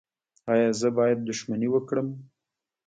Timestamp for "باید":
0.97-1.19